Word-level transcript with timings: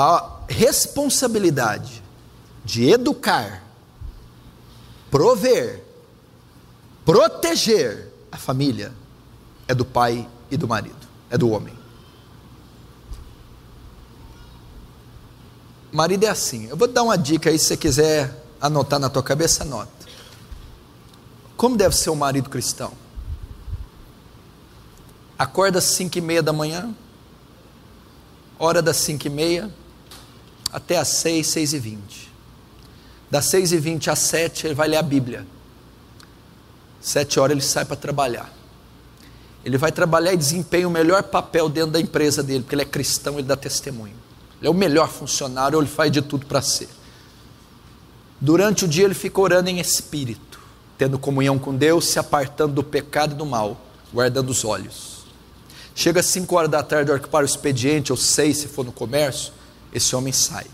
a 0.00 0.44
responsabilidade 0.48 2.04
de 2.64 2.88
educar, 2.88 3.64
prover, 5.10 5.82
proteger 7.04 8.06
a 8.30 8.36
família 8.36 8.92
é 9.66 9.74
do 9.74 9.84
pai 9.84 10.28
e 10.52 10.56
do 10.56 10.68
marido, 10.68 11.04
é 11.28 11.36
do 11.36 11.50
homem. 11.50 11.76
Marido 15.90 16.26
é 16.26 16.28
assim. 16.28 16.68
Eu 16.68 16.76
vou 16.76 16.86
dar 16.86 17.02
uma 17.02 17.18
dica 17.18 17.50
aí, 17.50 17.58
se 17.58 17.64
você 17.64 17.76
quiser 17.76 18.40
anotar 18.60 19.00
na 19.00 19.10
tua 19.10 19.24
cabeça, 19.24 19.64
anota. 19.64 20.06
Como 21.56 21.76
deve 21.76 21.96
ser 21.96 22.10
um 22.10 22.14
marido 22.14 22.48
cristão? 22.48 22.92
Acorda 25.36 25.80
às 25.80 25.86
cinco 25.86 26.18
e 26.18 26.20
meia 26.20 26.42
da 26.42 26.52
manhã, 26.52 26.94
hora 28.60 28.80
das 28.80 28.98
cinco 28.98 29.26
e 29.26 29.30
meia, 29.30 29.68
até 30.72 30.98
às 30.98 31.08
seis, 31.08 31.46
seis 31.46 31.72
e 31.72 31.78
vinte. 31.78 32.32
Das 33.30 33.46
seis 33.46 33.72
e 33.72 33.78
vinte 33.78 34.10
às 34.10 34.18
sete, 34.18 34.66
ele 34.66 34.74
vai 34.74 34.88
ler 34.88 34.96
a 34.96 35.02
Bíblia. 35.02 35.46
Sete 37.00 37.38
horas 37.38 37.52
ele 37.52 37.64
sai 37.64 37.84
para 37.84 37.96
trabalhar. 37.96 38.52
Ele 39.64 39.76
vai 39.76 39.92
trabalhar 39.92 40.32
e 40.32 40.36
desempenha 40.36 40.88
o 40.88 40.90
melhor 40.90 41.22
papel 41.24 41.68
dentro 41.68 41.90
da 41.90 42.00
empresa 42.00 42.42
dele, 42.42 42.60
porque 42.62 42.74
ele 42.74 42.82
é 42.82 42.86
cristão, 42.86 43.34
ele 43.34 43.42
dá 43.42 43.56
testemunho. 43.56 44.14
Ele 44.58 44.66
é 44.66 44.70
o 44.70 44.74
melhor 44.74 45.08
funcionário, 45.08 45.78
ele 45.78 45.88
faz 45.88 46.10
de 46.10 46.22
tudo 46.22 46.46
para 46.46 46.62
ser. 46.62 46.88
Durante 48.40 48.84
o 48.84 48.88
dia 48.88 49.04
ele 49.04 49.14
fica 49.14 49.40
orando 49.40 49.68
em 49.68 49.78
espírito, 49.78 50.60
tendo 50.96 51.18
comunhão 51.18 51.58
com 51.58 51.74
Deus, 51.74 52.06
se 52.06 52.18
apartando 52.18 52.74
do 52.74 52.84
pecado 52.84 53.34
e 53.34 53.36
do 53.36 53.44
mal, 53.44 53.80
guardando 54.12 54.50
os 54.50 54.64
olhos. 54.64 55.18
Chega 55.94 56.20
às 56.20 56.26
5 56.26 56.54
horas 56.54 56.70
da 56.70 56.82
tarde, 56.82 57.10
hora 57.10 57.20
que 57.20 57.28
para 57.28 57.42
o 57.42 57.46
expediente, 57.46 58.12
ou 58.12 58.16
6 58.16 58.56
se 58.56 58.68
for 58.68 58.84
no 58.84 58.92
comércio, 58.92 59.52
esse 59.92 60.14
homem 60.14 60.32
sai. 60.32 60.66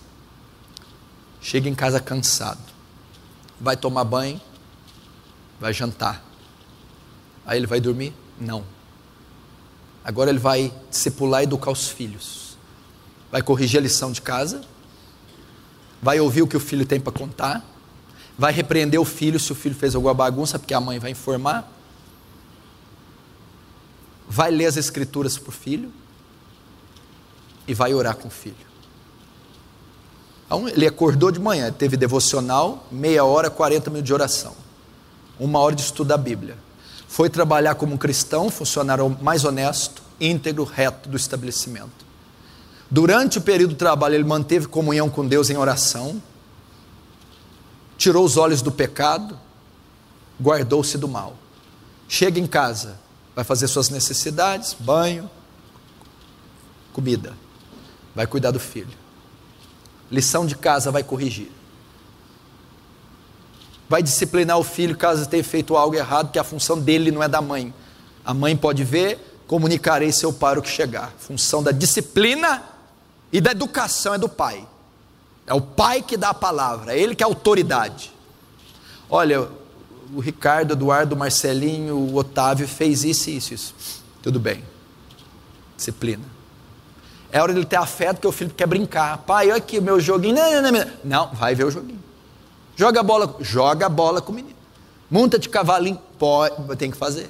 Chega 1.40 1.68
em 1.68 1.74
casa 1.74 2.00
cansado. 2.00 2.60
Vai 3.60 3.76
tomar 3.76 4.04
banho, 4.04 4.40
vai 5.60 5.72
jantar. 5.72 6.24
Aí 7.46 7.58
ele 7.58 7.66
vai 7.66 7.80
dormir? 7.80 8.14
Não. 8.40 8.64
Agora 10.04 10.30
ele 10.30 10.38
vai 10.38 10.72
discipular 10.90 11.42
e 11.42 11.44
educar 11.44 11.70
os 11.70 11.88
filhos 11.88 12.44
vai 13.34 13.42
corrigir 13.42 13.80
a 13.80 13.82
lição 13.82 14.12
de 14.12 14.22
casa, 14.22 14.62
vai 16.00 16.20
ouvir 16.20 16.42
o 16.42 16.46
que 16.46 16.56
o 16.56 16.60
filho 16.60 16.86
tem 16.86 17.00
para 17.00 17.12
contar, 17.12 17.64
vai 18.38 18.52
repreender 18.52 19.00
o 19.00 19.04
filho 19.04 19.40
se 19.40 19.50
o 19.50 19.56
filho 19.56 19.74
fez 19.74 19.96
alguma 19.96 20.14
bagunça, 20.14 20.56
porque 20.56 20.72
a 20.72 20.80
mãe 20.80 21.00
vai 21.00 21.10
informar, 21.10 21.68
vai 24.28 24.52
ler 24.52 24.66
as 24.66 24.76
escrituras 24.76 25.36
para 25.36 25.48
o 25.48 25.52
filho 25.52 25.92
e 27.66 27.74
vai 27.74 27.92
orar 27.92 28.14
com 28.14 28.28
o 28.28 28.30
filho. 28.30 28.54
Ele 30.50 30.86
acordou 30.86 31.30
de 31.30 31.40
manhã, 31.40 31.72
teve 31.72 31.96
devocional, 31.96 32.86
meia 32.90 33.24
hora, 33.24 33.48
40 33.50 33.90
minutos 33.90 34.06
de 34.06 34.14
oração, 34.14 34.54
uma 35.38 35.58
hora 35.58 35.74
de 35.74 35.82
estudo 35.82 36.08
da 36.08 36.16
Bíblia. 36.16 36.56
Foi 37.08 37.30
trabalhar 37.30 37.74
como 37.76 37.96
cristão, 37.96 38.50
funcionário 38.50 39.16
mais 39.22 39.44
honesto, 39.44 40.02
íntegro, 40.20 40.64
reto 40.64 41.08
do 41.08 41.16
estabelecimento. 41.16 42.04
Durante 42.90 43.38
o 43.38 43.40
período 43.40 43.70
do 43.70 43.76
trabalho, 43.76 44.14
ele 44.14 44.24
manteve 44.24 44.66
comunhão 44.66 45.08
com 45.08 45.26
Deus 45.26 45.48
em 45.50 45.56
oração, 45.56 46.22
tirou 47.96 48.24
os 48.24 48.36
olhos 48.36 48.60
do 48.62 48.70
pecado, 48.70 49.38
guardou-se 50.40 50.98
do 50.98 51.08
mal. 51.08 51.36
Chega 52.06 52.38
em 52.38 52.46
casa, 52.46 53.00
vai 53.34 53.44
fazer 53.44 53.66
suas 53.66 53.88
necessidades, 53.88 54.76
banho, 54.78 55.28
comida, 56.92 57.32
vai 58.14 58.26
cuidar 58.26 58.50
do 58.50 58.60
filho. 58.60 59.03
Lição 60.10 60.46
de 60.46 60.54
casa 60.54 60.90
vai 60.90 61.02
corrigir. 61.02 61.50
Vai 63.88 64.02
disciplinar 64.02 64.58
o 64.58 64.64
filho 64.64 64.96
caso 64.96 65.28
tenha 65.28 65.44
feito 65.44 65.76
algo 65.76 65.94
errado, 65.94 66.30
que 66.30 66.38
a 66.38 66.44
função 66.44 66.78
dele 66.78 67.10
não 67.10 67.22
é 67.22 67.28
da 67.28 67.40
mãe. 67.40 67.72
A 68.24 68.32
mãe 68.32 68.56
pode 68.56 68.82
ver, 68.82 69.42
comunicarei 69.46 70.10
seu 70.12 70.32
pai 70.32 70.56
o 70.56 70.62
que 70.62 70.68
chegar. 70.68 71.12
Função 71.18 71.62
da 71.62 71.70
disciplina 71.70 72.62
e 73.32 73.40
da 73.40 73.50
educação 73.50 74.14
é 74.14 74.18
do 74.18 74.28
pai. 74.28 74.66
É 75.46 75.52
o 75.52 75.60
pai 75.60 76.00
que 76.00 76.16
dá 76.16 76.30
a 76.30 76.34
palavra, 76.34 76.94
é 76.94 76.98
ele 76.98 77.14
que 77.14 77.22
é 77.22 77.26
a 77.26 77.28
autoridade. 77.28 78.12
Olha, 79.10 79.48
o 80.14 80.20
Ricardo, 80.20 80.72
Eduardo, 80.72 81.16
Marcelinho, 81.16 81.96
o 81.96 82.16
Otávio 82.16 82.66
fez 82.66 83.04
isso 83.04 83.28
isso, 83.30 83.52
isso. 83.52 83.74
Tudo 84.22 84.40
bem. 84.40 84.64
Disciplina. 85.76 86.33
É 87.34 87.42
hora 87.42 87.52
de 87.52 87.58
ele 87.58 87.66
ter 87.66 87.74
afeto 87.74 88.20
que 88.20 88.26
o 88.28 88.30
filho 88.30 88.54
quer 88.56 88.64
brincar. 88.64 89.18
Pai, 89.18 89.46
olha 89.46 89.56
aqui 89.56 89.80
o 89.80 89.82
meu 89.82 89.98
joguinho. 89.98 90.36
Não, 90.36 90.62
não, 90.62 90.70
não, 90.70 90.90
não, 91.02 91.34
vai 91.34 91.52
ver 91.52 91.64
o 91.64 91.70
joguinho. 91.70 91.98
Joga 92.76 93.00
a 93.00 93.02
bola, 93.02 93.36
joga 93.40 93.86
a 93.86 93.88
bola 93.88 94.22
com 94.22 94.30
o 94.30 94.34
menino. 94.36 94.54
Monta 95.10 95.36
de 95.36 95.48
cavalinho, 95.48 96.00
pode, 96.16 96.54
tem 96.76 96.92
que 96.92 96.96
fazer. 96.96 97.28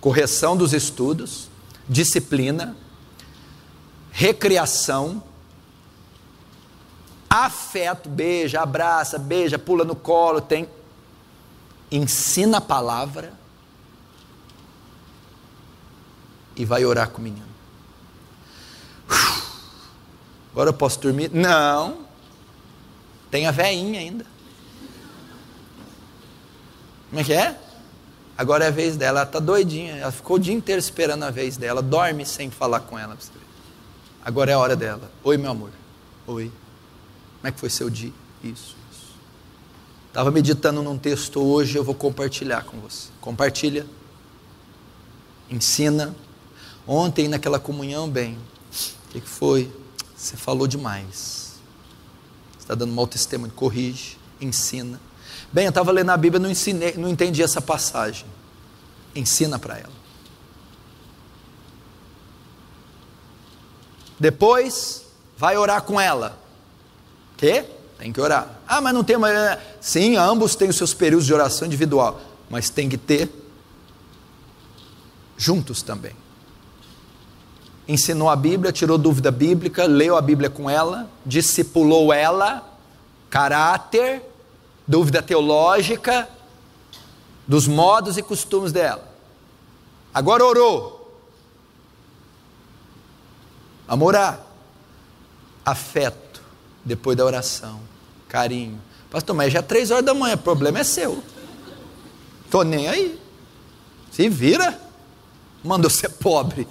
Correção 0.00 0.56
dos 0.56 0.72
estudos, 0.72 1.50
disciplina, 1.86 2.74
recriação, 4.10 5.22
afeto, 7.28 8.08
beija, 8.08 8.62
abraça, 8.62 9.18
beija, 9.18 9.58
pula 9.58 9.84
no 9.84 9.94
colo, 9.94 10.40
tem. 10.40 10.66
Ensina 11.92 12.56
a 12.56 12.62
palavra 12.62 13.34
e 16.56 16.64
vai 16.64 16.82
orar 16.86 17.10
com 17.10 17.18
o 17.18 17.24
menino. 17.24 17.55
Agora 20.56 20.70
eu 20.70 20.72
posso 20.72 20.98
dormir? 21.00 21.30
Não. 21.34 21.98
Tem 23.30 23.46
a 23.46 23.50
veinha 23.50 24.00
ainda. 24.00 24.24
Como 27.10 27.20
é 27.20 27.24
que 27.24 27.34
é? 27.34 27.60
Agora 28.38 28.64
é 28.64 28.68
a 28.68 28.70
vez 28.70 28.96
dela. 28.96 29.18
Ela 29.20 29.28
está 29.28 29.38
doidinha. 29.38 29.96
Ela 29.96 30.10
ficou 30.10 30.36
o 30.36 30.38
dia 30.38 30.54
inteiro 30.54 30.78
esperando 30.78 31.24
a 31.24 31.30
vez 31.30 31.58
dela. 31.58 31.82
Dorme 31.82 32.24
sem 32.24 32.50
falar 32.50 32.80
com 32.80 32.98
ela. 32.98 33.18
Agora 34.24 34.50
é 34.50 34.54
a 34.54 34.58
hora 34.58 34.74
dela. 34.74 35.10
Oi, 35.22 35.36
meu 35.36 35.50
amor. 35.50 35.72
Oi. 36.26 36.44
Como 36.44 37.48
é 37.48 37.52
que 37.52 37.60
foi 37.60 37.68
seu 37.68 37.90
dia? 37.90 38.14
Isso, 38.42 38.74
isso. 38.90 39.14
Estava 40.08 40.30
meditando 40.30 40.82
num 40.82 40.96
texto 40.96 41.38
hoje, 41.38 41.76
eu 41.76 41.84
vou 41.84 41.94
compartilhar 41.94 42.64
com 42.64 42.80
você. 42.80 43.10
Compartilha. 43.20 43.84
Ensina. 45.50 46.16
Ontem, 46.86 47.28
naquela 47.28 47.58
comunhão, 47.58 48.08
bem, 48.08 48.38
o 48.38 49.12
que, 49.12 49.20
que 49.20 49.28
foi? 49.28 49.70
Você 50.16 50.36
falou 50.36 50.66
demais. 50.66 51.60
Você 52.52 52.60
está 52.60 52.74
dando 52.74 52.92
mau 52.92 53.06
testemunho. 53.06 53.52
Corrige, 53.52 54.16
ensina. 54.40 54.98
Bem, 55.52 55.66
eu 55.66 55.68
estava 55.68 55.92
lendo 55.92 56.10
a 56.10 56.16
Bíblia, 56.16 56.40
não, 56.40 56.50
ensinei, 56.50 56.94
não 56.94 57.08
entendi 57.08 57.42
essa 57.42 57.60
passagem. 57.60 58.26
Ensina 59.14 59.58
para 59.58 59.78
ela. 59.78 59.92
Depois, 64.18 65.04
vai 65.36 65.58
orar 65.58 65.82
com 65.82 66.00
ela. 66.00 66.38
Que? 67.36 67.64
Tem 67.98 68.12
que 68.12 68.20
orar. 68.20 68.58
Ah, 68.66 68.80
mas 68.80 68.94
não 68.94 69.04
tem 69.04 69.16
uma. 69.16 69.28
Sim, 69.80 70.16
ambos 70.16 70.54
têm 70.54 70.68
os 70.68 70.76
seus 70.76 70.94
períodos 70.94 71.26
de 71.26 71.34
oração 71.34 71.66
individual, 71.66 72.20
mas 72.48 72.70
tem 72.70 72.88
que 72.88 72.96
ter 72.96 73.30
juntos 75.36 75.82
também. 75.82 76.14
Ensinou 77.88 78.28
a 78.28 78.36
Bíblia, 78.36 78.72
tirou 78.72 78.98
dúvida 78.98 79.30
bíblica, 79.30 79.84
leu 79.84 80.16
a 80.16 80.20
Bíblia 80.20 80.50
com 80.50 80.68
ela, 80.68 81.08
discipulou 81.24 82.12
ela, 82.12 82.68
caráter, 83.30 84.22
dúvida 84.86 85.22
teológica, 85.22 86.28
dos 87.46 87.68
modos 87.68 88.16
e 88.16 88.22
costumes 88.22 88.72
dela. 88.72 89.06
Agora 90.12 90.44
orou, 90.44 90.96
Amorar. 93.88 94.44
Afeto. 95.64 96.42
Depois 96.84 97.16
da 97.16 97.24
oração. 97.24 97.80
Carinho. 98.28 98.80
Pastor, 99.10 99.34
mas 99.34 99.52
já 99.52 99.60
é 99.60 99.62
três 99.62 99.90
horas 99.90 100.04
da 100.04 100.14
manhã, 100.14 100.34
o 100.34 100.38
problema 100.38 100.80
é 100.80 100.84
seu. 100.84 101.22
Tô 102.50 102.62
nem 102.62 102.88
aí. 102.88 103.20
Se 104.10 104.28
vira. 104.28 104.80
Mandou 105.62 105.90
ser 105.90 106.10
pobre. 106.10 106.66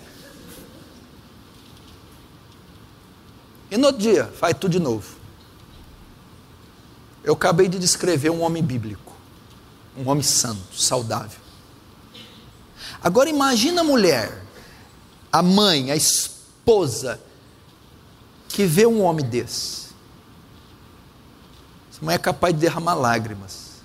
E 3.71 3.77
no 3.77 3.87
outro 3.87 4.01
dia, 4.01 4.25
faz 4.25 4.55
tudo 4.57 4.71
de 4.71 4.79
novo. 4.79 5.15
Eu 7.23 7.33
acabei 7.33 7.67
de 7.67 7.79
descrever 7.79 8.29
um 8.29 8.41
homem 8.41 8.63
bíblico. 8.63 9.13
Um 9.97 10.07
homem 10.09 10.23
santo, 10.23 10.75
saudável. 10.75 11.39
Agora 13.01 13.29
imagina 13.29 13.81
a 13.81 13.83
mulher, 13.83 14.43
a 15.31 15.41
mãe, 15.41 15.91
a 15.91 15.95
esposa 15.95 17.19
que 18.49 18.65
vê 18.65 18.85
um 18.85 19.01
homem 19.01 19.25
desse, 19.25 19.85
essa 21.95 22.03
mulher 22.03 22.15
é 22.15 22.19
capaz 22.19 22.53
de 22.53 22.59
derramar 22.59 22.93
lágrimas. 22.95 23.75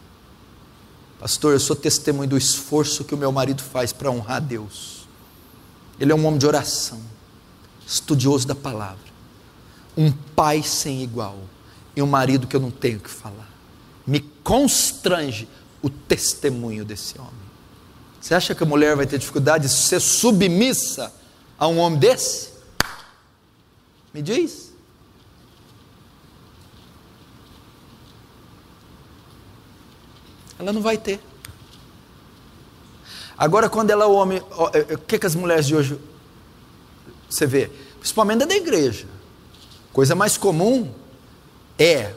Pastor, 1.21 1.53
eu 1.53 1.61
sou 1.61 1.77
testemunho 1.77 2.29
do 2.29 2.37
esforço 2.37 3.05
que 3.05 3.15
o 3.15 3.17
meu 3.17 3.31
marido 3.31 3.63
faz 3.63 3.93
para 3.93 4.11
honrar 4.11 4.39
a 4.39 4.41
Deus. 4.41 5.07
Ele 5.99 6.11
é 6.11 6.15
um 6.15 6.27
homem 6.27 6.39
de 6.39 6.45
oração, 6.45 7.01
estudioso 7.87 8.49
da 8.49 8.55
palavra, 8.55 9.10
um 10.01 10.11
pai 10.11 10.63
sem 10.63 11.03
igual 11.03 11.39
e 11.95 12.01
um 12.01 12.07
marido 12.07 12.47
que 12.47 12.57
eu 12.57 12.61
não 12.61 12.71
tenho 12.71 12.99
que 12.99 13.11
falar. 13.11 13.51
Me 14.07 14.21
constrange 14.43 15.47
o 15.83 15.91
testemunho 15.91 16.87
desse 16.87 17.19
homem. 17.19 17.51
Você 18.19 18.35
acha 18.35 18.55
que 18.55 18.63
a 18.63 18.67
mulher 18.67 18.97
vai 18.97 19.07
ter 19.07 19.19
dificuldade 19.19 19.67
de 19.67 19.73
ser 19.73 20.01
submissa 20.01 21.13
a 21.59 21.69
um 21.69 21.77
homem 21.77 21.99
desse? 21.99 22.49
Me 24.15 24.23
diz. 24.23 24.73
Ela 30.59 30.73
não 30.73 30.81
vai 30.81 30.97
ter. 30.97 31.21
Agora, 33.37 33.69
quando 33.69 33.91
ela 33.91 34.05
é 34.05 34.09
homem, 34.09 34.39
é, 34.73 34.93
é, 34.93 34.95
o 34.95 34.99
que, 34.99 35.19
que 35.19 35.27
as 35.27 35.35
mulheres 35.35 35.67
de 35.67 35.77
hoje 35.77 36.01
você 37.29 37.47
vê? 37.47 37.71
Principalmente 37.99 38.47
da 38.47 38.55
igreja. 38.55 39.20
Coisa 39.93 40.15
mais 40.15 40.37
comum 40.37 40.93
é 41.79 42.15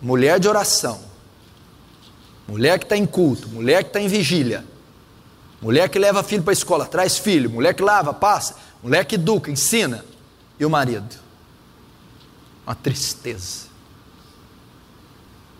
mulher 0.00 0.38
de 0.38 0.48
oração, 0.48 1.00
mulher 2.46 2.78
que 2.78 2.84
está 2.84 2.96
em 2.96 3.06
culto, 3.06 3.48
mulher 3.48 3.82
que 3.82 3.90
está 3.90 4.00
em 4.00 4.08
vigília, 4.08 4.64
mulher 5.60 5.88
que 5.88 5.98
leva 5.98 6.22
filho 6.22 6.42
para 6.42 6.52
a 6.52 6.54
escola, 6.54 6.86
traz 6.86 7.18
filho, 7.18 7.50
mulher 7.50 7.74
que 7.74 7.82
lava, 7.82 8.12
passa, 8.12 8.56
mulher 8.82 9.04
que 9.04 9.14
educa, 9.14 9.50
ensina, 9.50 10.04
e 10.58 10.64
o 10.64 10.70
marido. 10.70 11.16
Uma 12.66 12.74
tristeza. 12.74 13.68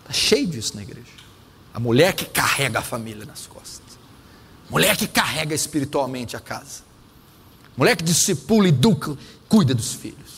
Está 0.00 0.12
cheio 0.12 0.46
disso 0.46 0.76
na 0.76 0.82
igreja. 0.82 1.06
A 1.72 1.80
mulher 1.80 2.12
que 2.12 2.24
carrega 2.24 2.80
a 2.80 2.82
família 2.82 3.24
nas 3.24 3.46
costas. 3.46 3.98
Mulher 4.68 4.96
que 4.96 5.06
carrega 5.06 5.54
espiritualmente 5.54 6.36
a 6.36 6.40
casa. 6.40 6.82
Mulher 7.76 7.96
que 7.96 8.02
discipula, 8.02 8.68
educa, 8.68 9.16
cuida 9.48 9.74
dos 9.74 9.94
filhos. 9.94 10.37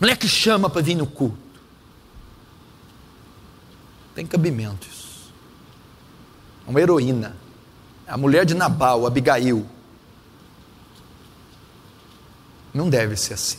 Mulher 0.00 0.16
que 0.16 0.28
chama 0.28 0.68
para 0.68 0.82
vir 0.82 0.94
no 0.94 1.06
culto. 1.06 1.38
Tem 4.14 4.26
cabimento 4.26 4.86
isso. 4.86 5.32
Uma 6.66 6.80
heroína. 6.80 7.36
A 8.06 8.16
mulher 8.16 8.44
de 8.44 8.54
Nabal, 8.54 9.06
Abigail. 9.06 9.66
Não 12.72 12.88
deve 12.88 13.16
ser 13.16 13.34
assim. 13.34 13.58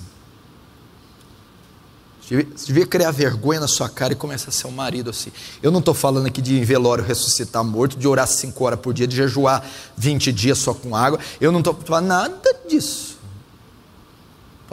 Você 2.27 2.65
devia 2.65 2.87
criar 2.87 3.11
vergonha 3.11 3.59
na 3.59 3.67
sua 3.67 3.87
cara 3.87 4.13
e 4.13 4.15
começar 4.15 4.49
a 4.49 4.51
ser 4.51 4.65
um 4.65 4.71
marido 4.71 5.11
assim. 5.11 5.31
Eu 5.61 5.71
não 5.71 5.77
estou 5.79 5.93
falando 5.93 6.25
aqui 6.25 6.41
de 6.41 6.57
em 6.57 6.63
velório 6.63 7.03
ressuscitar 7.03 7.63
morto, 7.63 7.97
de 7.99 8.07
orar 8.07 8.27
cinco 8.27 8.63
horas 8.63 8.79
por 8.79 8.95
dia, 8.95 9.05
de 9.05 9.15
jejuar 9.15 9.63
20 9.95 10.31
dias 10.31 10.57
só 10.57 10.73
com 10.73 10.95
água. 10.95 11.19
Eu 11.39 11.51
não 11.51 11.59
estou 11.59 11.75
falando 11.85 12.07
nada 12.07 12.59
disso. 12.67 13.04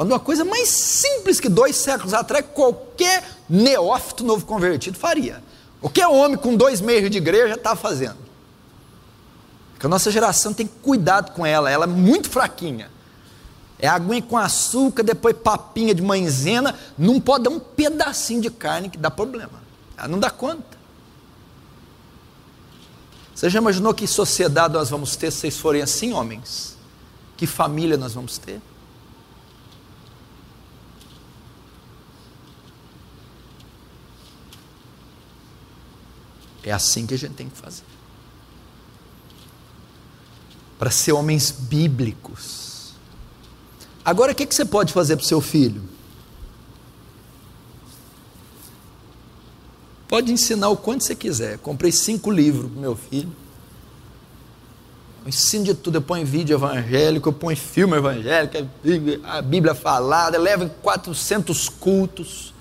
Falando 0.02 0.14
uma 0.14 0.18
coisa 0.18 0.44
mais 0.44 0.68
simples 0.68 1.38
que 1.38 1.48
dois 1.48 1.76
séculos 1.76 2.12
atrás 2.12 2.44
qualquer 2.52 3.22
neófito 3.48 4.24
novo 4.24 4.44
convertido 4.44 4.98
faria. 4.98 5.40
Qualquer 5.80 6.08
homem 6.08 6.36
com 6.36 6.56
dois 6.56 6.80
meios 6.80 7.08
de 7.08 7.18
igreja 7.18 7.54
está 7.54 7.76
fazendo. 7.76 8.16
Porque 9.72 9.86
a 9.86 9.88
nossa 9.88 10.10
geração 10.10 10.52
tem 10.52 10.66
cuidado 10.66 11.30
com 11.30 11.46
ela, 11.46 11.70
ela 11.70 11.84
é 11.84 11.86
muito 11.86 12.28
fraquinha. 12.28 12.90
É 13.78 13.86
aguinha 13.86 14.20
com 14.20 14.36
açúcar, 14.36 15.04
depois 15.04 15.36
papinha 15.36 15.94
de 15.94 16.02
maizena. 16.02 16.76
Não 16.98 17.20
pode 17.20 17.44
dar 17.44 17.50
um 17.50 17.60
pedacinho 17.60 18.40
de 18.40 18.50
carne 18.50 18.90
que 18.90 18.98
dá 18.98 19.08
problema. 19.08 19.62
Ela 19.96 20.08
não 20.08 20.18
dá 20.18 20.30
conta. 20.30 20.76
Você 23.32 23.48
já 23.48 23.60
imaginou 23.60 23.94
que 23.94 24.08
sociedade 24.08 24.74
nós 24.74 24.90
vamos 24.90 25.14
ter 25.14 25.30
se 25.30 25.38
vocês 25.38 25.56
forem 25.56 25.80
assim, 25.80 26.12
homens? 26.12 26.76
Que 27.36 27.46
família 27.46 27.96
nós 27.96 28.14
vamos 28.14 28.36
ter? 28.36 28.60
É 36.62 36.72
assim 36.72 37.06
que 37.06 37.14
a 37.14 37.18
gente 37.18 37.34
tem 37.34 37.48
que 37.48 37.56
fazer. 37.56 37.84
Para 40.78 40.90
ser 40.90 41.12
homens 41.12 41.50
bíblicos 41.50 42.62
Agora, 44.04 44.32
o 44.32 44.34
que, 44.34 44.52
você 44.52 44.64
pode 44.64 44.92
fazer 44.92 45.16
para 45.16 45.24
o 45.24 45.26
seu 45.26 45.40
filho? 45.40 45.82
Pode 50.08 50.32
ensinar 50.32 50.68
o 50.68 50.76
quanto 50.76 51.04
você 51.04 51.14
quiser. 51.14 51.58
Comprei 51.58 51.92
cinco 51.92 52.30
livros 52.30 52.70
para 52.70 52.80
meu 52.80 52.96
filho. 52.96 53.34
Eu 55.22 55.28
ensino 55.28 55.64
de 55.64 55.74
tudo. 55.74 55.98
Eu 55.98 56.02
ponho 56.02 56.26
vídeo 56.26 56.54
evangélico, 56.54 57.28
eu 57.28 57.32
ponho 57.32 57.56
filme 57.56 57.96
evangélico, 57.96 58.56
a 59.24 59.40
Bíblia 59.40 59.74
falada, 59.74 60.36
levo 60.36 60.64
em 60.64 60.68
400 60.68 61.68
cultos. 61.68 62.51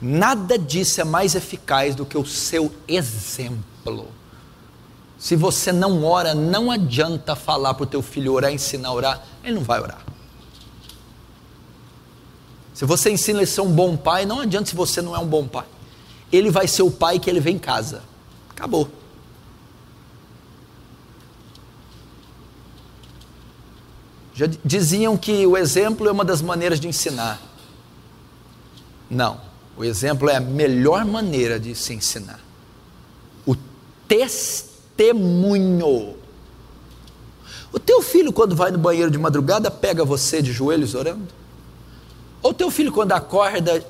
Nada 0.00 0.58
disso 0.58 1.00
é 1.00 1.04
mais 1.04 1.34
eficaz 1.34 1.94
do 1.94 2.06
que 2.06 2.16
o 2.16 2.24
seu 2.24 2.72
exemplo. 2.86 4.08
Se 5.18 5.34
você 5.34 5.72
não 5.72 6.04
ora, 6.04 6.34
não 6.34 6.70
adianta 6.70 7.34
falar 7.34 7.74
para 7.74 7.82
o 7.82 7.86
teu 7.86 8.00
filho 8.00 8.32
orar, 8.32 8.52
ensinar 8.52 8.88
a 8.88 8.92
orar, 8.92 9.26
ele 9.42 9.54
não 9.54 9.62
vai 9.62 9.80
orar. 9.80 10.00
Se 12.72 12.84
você 12.84 13.10
ensina 13.10 13.40
ele 13.40 13.44
a 13.44 13.52
ser 13.52 13.60
um 13.60 13.72
bom 13.72 13.96
pai, 13.96 14.24
não 14.24 14.38
adianta 14.38 14.70
se 14.70 14.76
você 14.76 15.02
não 15.02 15.16
é 15.16 15.18
um 15.18 15.26
bom 15.26 15.48
pai. 15.48 15.66
Ele 16.30 16.48
vai 16.48 16.68
ser 16.68 16.82
o 16.82 16.90
pai 16.90 17.18
que 17.18 17.28
ele 17.28 17.40
vem 17.40 17.56
em 17.56 17.58
casa. 17.58 18.04
Acabou. 18.50 18.88
Já 24.32 24.46
diziam 24.64 25.16
que 25.16 25.44
o 25.44 25.56
exemplo 25.56 26.06
é 26.06 26.12
uma 26.12 26.24
das 26.24 26.40
maneiras 26.40 26.78
de 26.78 26.86
ensinar. 26.86 27.40
Não, 29.10 29.40
o 29.78 29.84
exemplo 29.84 30.28
é 30.28 30.36
a 30.36 30.40
melhor 30.40 31.04
maneira 31.04 31.60
de 31.60 31.72
se 31.72 31.94
ensinar. 31.94 32.40
O 33.46 33.54
testemunho. 34.08 36.16
O 37.72 37.78
teu 37.78 38.02
filho, 38.02 38.32
quando 38.32 38.56
vai 38.56 38.72
no 38.72 38.78
banheiro 38.78 39.08
de 39.08 39.18
madrugada, 39.18 39.70
pega 39.70 40.04
você 40.04 40.42
de 40.42 40.52
joelhos 40.52 40.96
orando? 40.96 41.28
Ou 42.42 42.52
teu 42.52 42.72
filho, 42.72 42.90
quando 42.90 43.12
acorda 43.12 43.86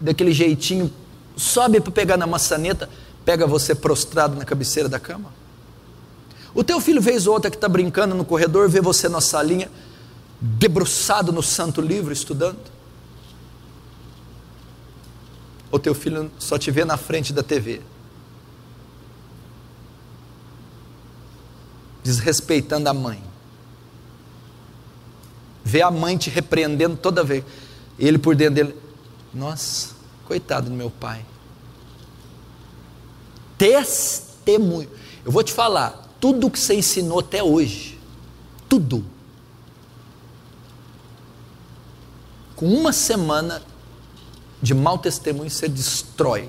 daquele 0.00 0.32
jeitinho, 0.32 0.90
sobe 1.36 1.82
para 1.82 1.92
pegar 1.92 2.16
na 2.16 2.26
maçaneta, 2.26 2.88
pega 3.22 3.46
você 3.46 3.74
prostrado 3.74 4.36
na 4.36 4.44
cabeceira 4.46 4.88
da 4.88 4.98
cama? 4.98 5.34
O 6.54 6.64
teu 6.64 6.80
filho, 6.80 7.02
vez 7.02 7.26
ou 7.26 7.34
outra, 7.34 7.50
que 7.50 7.58
está 7.58 7.68
brincando 7.68 8.14
no 8.14 8.24
corredor, 8.24 8.70
vê 8.70 8.80
você 8.80 9.06
na 9.06 9.20
salinha, 9.20 9.70
debruçado 10.40 11.30
no 11.30 11.42
santo 11.42 11.82
livro, 11.82 12.10
estudando? 12.10 12.75
Ou 15.70 15.78
teu 15.78 15.94
filho 15.94 16.30
só 16.38 16.58
te 16.58 16.70
vê 16.70 16.84
na 16.84 16.96
frente 16.96 17.32
da 17.32 17.42
TV? 17.42 17.80
Desrespeitando 22.02 22.88
a 22.88 22.94
mãe. 22.94 23.22
Vê 25.64 25.82
a 25.82 25.90
mãe 25.90 26.16
te 26.16 26.30
repreendendo 26.30 26.96
toda 26.96 27.24
vez. 27.24 27.44
Ele 27.98 28.18
por 28.18 28.36
dentro 28.36 28.54
dele, 28.54 28.76
nossa, 29.34 29.94
coitado 30.24 30.70
do 30.70 30.76
meu 30.76 30.90
pai. 30.90 31.24
Testemunho. 33.58 34.88
Eu 35.24 35.32
vou 35.32 35.42
te 35.42 35.52
falar, 35.52 36.06
tudo 36.20 36.50
que 36.50 36.58
você 36.58 36.74
ensinou 36.74 37.18
até 37.18 37.42
hoje, 37.42 37.98
tudo. 38.68 39.04
Com 42.54 42.66
uma 42.66 42.92
semana 42.92 43.62
de 44.60 44.74
mau 44.74 44.98
testemunho, 44.98 45.50
você 45.50 45.68
destrói. 45.68 46.48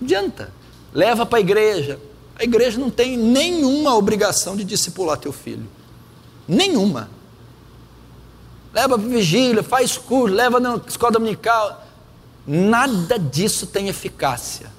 Não 0.00 0.04
adianta. 0.04 0.52
Leva 0.92 1.24
para 1.26 1.38
a 1.38 1.40
igreja. 1.40 2.00
A 2.38 2.44
igreja 2.44 2.78
não 2.78 2.90
tem 2.90 3.16
nenhuma 3.16 3.94
obrigação 3.94 4.56
de 4.56 4.64
discipular 4.64 5.18
teu 5.18 5.32
filho. 5.32 5.68
Nenhuma 6.46 7.10
leva 8.72 8.98
para 8.98 9.08
vigília, 9.08 9.62
faz 9.62 9.96
curso, 9.98 10.34
leva 10.34 10.60
na 10.60 10.80
escola 10.86 11.12
dominical. 11.12 11.84
Nada 12.46 13.18
disso 13.18 13.66
tem 13.66 13.88
eficácia. 13.88 14.70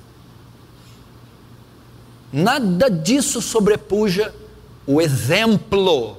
Nada 2.31 2.89
disso 2.89 3.41
sobrepuja 3.41 4.33
o 4.85 5.01
exemplo, 5.01 6.17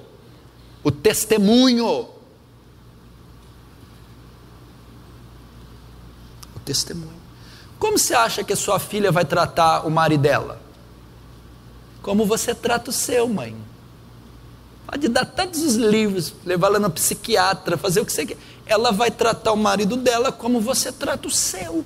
o 0.83 0.91
testemunho. 0.91 2.09
O 6.55 6.60
testemunho. 6.71 7.21
Como 7.81 7.99
você 7.99 8.15
acha 8.15 8.45
que 8.45 8.53
a 8.53 8.57
sua 8.57 8.79
filha 8.79 9.11
vai 9.11 9.25
tratar 9.25 9.85
o 9.87 9.91
marido 9.91 10.23
dela? 10.23 10.61
Como 12.01 12.25
você 12.25 12.55
trata 12.55 12.91
o 12.91 12.93
seu, 12.93 13.29
mãe? 13.29 13.57
Pode 14.87 15.09
dar 15.09 15.25
tantos 15.25 15.63
os 15.63 15.75
livros, 15.75 16.33
levar 16.45 16.69
ela 16.69 16.79
na 16.79 16.91
psiquiatra, 16.91 17.77
fazer 17.77 18.01
o 18.01 18.07
que 18.07 18.13
você 18.13 18.25
quer. 18.25 18.37
Ela 18.67 18.93
vai 18.93 19.11
tratar 19.11 19.53
o 19.53 19.57
marido 19.57 19.97
dela 19.97 20.31
como 20.31 20.61
você 20.61 20.93
trata 20.93 21.27
o 21.27 21.31
seu. 21.31 21.85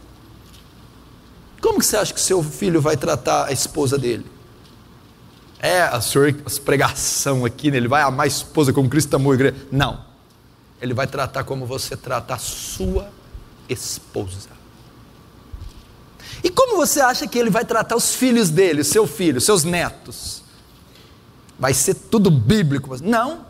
Como 1.62 1.78
que 1.78 1.86
você 1.86 1.96
acha 1.96 2.12
que 2.12 2.20
seu 2.20 2.42
filho 2.42 2.80
vai 2.80 2.96
tratar 2.96 3.46
a 3.46 3.52
esposa 3.52 3.96
dele? 3.96 4.26
É, 5.58 5.82
a 5.82 6.00
sua 6.02 6.30
pregação 6.62 7.44
aqui, 7.44 7.70
né? 7.70 7.78
ele 7.78 7.88
vai 7.88 8.02
amar 8.02 8.24
a 8.24 8.26
esposa 8.26 8.70
como 8.70 8.88
Cristo 8.88 9.14
amou 9.14 9.32
a 9.32 9.34
igreja. 9.34 9.56
Não. 9.72 10.04
Ele 10.80 10.92
vai 10.92 11.06
tratar 11.06 11.44
como 11.44 11.64
você 11.64 11.96
trata 11.96 12.34
a 12.34 12.38
sua 12.38 13.08
esposa. 13.66 14.63
E 16.44 16.50
como 16.50 16.76
você 16.76 17.00
acha 17.00 17.26
que 17.26 17.38
ele 17.38 17.48
vai 17.48 17.64
tratar 17.64 17.96
os 17.96 18.14
filhos 18.14 18.50
dele, 18.50 18.84
seu 18.84 19.06
filho, 19.06 19.40
seus 19.40 19.64
netos? 19.64 20.42
Vai 21.58 21.72
ser 21.72 21.94
tudo 21.94 22.30
bíblico? 22.30 22.94
Não. 23.02 23.46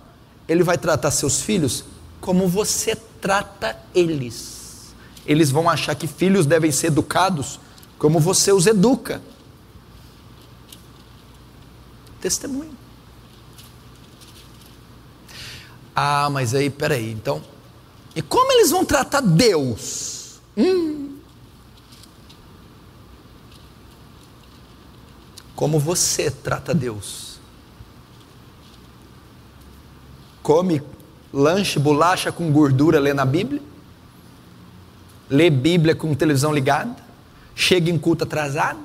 Ele 0.49 0.63
vai 0.63 0.79
tratar 0.79 1.11
seus 1.11 1.41
filhos 1.41 1.85
como 2.21 2.47
você 2.47 2.95
trata 3.21 3.77
eles. 3.93 4.95
Eles 5.27 5.51
vão 5.51 5.69
achar 5.69 5.97
que 5.97 6.07
filhos 6.07 6.47
devem 6.47 6.71
ser 6.71 6.87
educados 6.87 7.59
como 7.99 8.21
você 8.21 8.53
os 8.53 8.65
educa. 8.65 9.21
Testemunho. 12.21 12.77
Ah, 15.97 16.31
mas 16.31 16.55
aí, 16.55 16.71
peraí, 16.71 17.11
então. 17.11 17.43
E 18.15 18.23
como 18.23 18.53
eles 18.53 18.71
vão 18.71 18.85
tratar 18.85 19.21
Deus? 19.21 20.41
Hum. 20.57 21.04
Como 25.65 25.79
você 25.79 26.31
trata 26.31 26.75
Deus? 26.75 27.39
Come 30.43 30.83
lanche, 31.33 31.79
bolacha 31.79 32.31
com 32.31 32.53
gordura 32.53 33.01
lê 33.01 33.15
na 33.15 33.25
Bíblia? 33.25 33.63
Lê 35.31 35.49
Bíblia 35.49 35.97
com 35.97 36.15
televisão 36.15 36.53
ligada? 36.53 36.95
Chega 37.55 37.91
em 37.91 37.97
culto 37.97 38.25
atrasado? 38.25 38.79